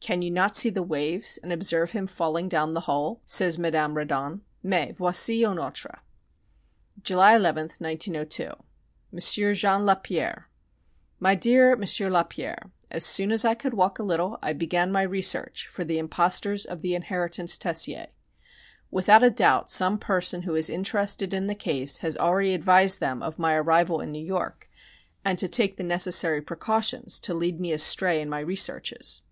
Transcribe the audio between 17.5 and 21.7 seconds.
Tessier. Without a doubt some person who is interested in the